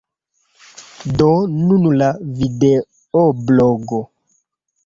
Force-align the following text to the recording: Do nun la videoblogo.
Do 1.19 1.27
nun 1.57 1.87
la 2.03 2.09
videoblogo. 2.41 4.05